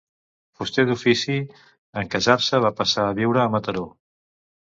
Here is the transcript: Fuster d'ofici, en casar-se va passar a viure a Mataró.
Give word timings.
Fuster 0.59 0.85
d'ofici, 0.91 1.35
en 2.01 2.09
casar-se 2.15 2.61
va 2.65 2.73
passar 2.81 3.05
a 3.09 3.13
viure 3.21 3.43
a 3.43 3.47
Mataró. 3.57 3.87